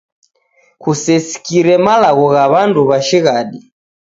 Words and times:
Kusesikire 0.81 1.73
malagho 1.85 2.25
gha 2.33 2.45
w'andu 2.51 2.81
wa 2.89 2.97
shighadi 3.07 3.59